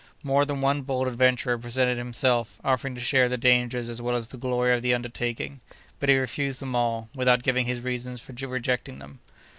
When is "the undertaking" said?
4.81-5.59